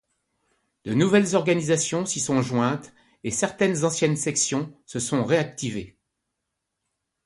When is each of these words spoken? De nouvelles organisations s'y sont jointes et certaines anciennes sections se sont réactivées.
De 0.83 0.95
nouvelles 0.95 1.35
organisations 1.35 2.07
s'y 2.07 2.19
sont 2.19 2.41
jointes 2.41 2.91
et 3.23 3.29
certaines 3.29 3.83
anciennes 3.85 4.15
sections 4.17 4.73
se 4.87 4.97
sont 4.97 5.23
réactivées. 5.23 5.95